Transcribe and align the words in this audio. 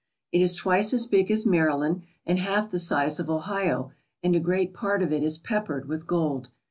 It 0.31 0.41
is 0.41 0.55
twice 0.55 0.93
as 0.93 1.05
big 1.05 1.29
as 1.29 1.45
Maryland 1.45 2.01
and 2.25 2.39
half 2.39 2.71
the 2.71 2.79
size 2.79 3.19
of 3.19 3.29
Ohio, 3.29 3.91
and 4.23 4.35
a 4.35 4.39
great 4.39 4.73
part 4.73 5.03
of 5.03 5.13
it 5.13 5.21
is 5.21 5.37
peppered 5.37 5.87
with 5.87 6.07
gold. 6.07 6.49